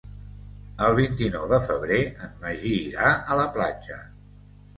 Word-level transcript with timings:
El 0.85 0.95
vint-i-nou 0.99 1.45
de 1.51 1.59
febrer 1.65 1.99
en 2.29 2.33
Magí 2.47 2.73
irà 2.87 3.13
a 3.21 3.39
la 3.43 3.47
platja. 3.61 4.01